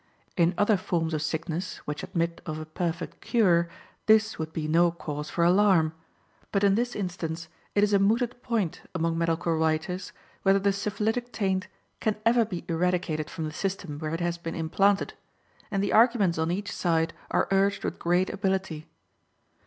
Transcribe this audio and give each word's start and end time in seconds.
In 0.35 0.55
other 0.57 0.77
forms 0.77 1.13
of 1.13 1.21
sickness 1.21 1.77
which 1.85 2.01
admit 2.01 2.41
of 2.47 2.57
a 2.57 2.65
perfect 2.65 3.21
cure 3.21 3.69
this 4.07 4.39
would 4.39 4.51
be 4.51 4.67
no 4.67 4.89
cause 4.89 5.29
for 5.29 5.43
alarm, 5.43 5.93
but 6.51 6.63
in 6.63 6.73
this 6.73 6.95
instance 6.95 7.47
it 7.75 7.83
is 7.83 7.93
a 7.93 7.99
mooted 7.99 8.41
point 8.41 8.81
among 8.95 9.15
medical 9.15 9.55
writers 9.55 10.11
whether 10.41 10.57
the 10.57 10.73
syphilitic 10.73 11.31
taint 11.31 11.67
can 11.99 12.15
ever 12.25 12.43
be 12.43 12.65
eradicated 12.67 13.29
from 13.29 13.43
the 13.45 13.53
system 13.53 13.99
where 13.99 14.15
it 14.15 14.21
has 14.21 14.39
been 14.39 14.55
implanted, 14.55 15.13
and 15.69 15.83
the 15.83 15.93
arguments 15.93 16.39
on 16.39 16.49
each 16.49 16.71
side 16.71 17.13
are 17.29 17.47
urged 17.51 17.83
with 17.83 17.99
great 17.99 18.31
ability. 18.31 18.87